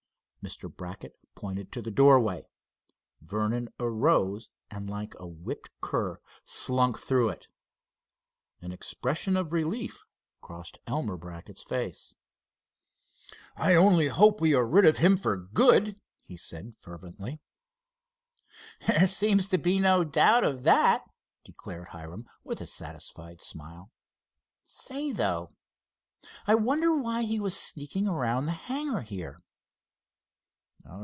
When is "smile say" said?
23.41-25.11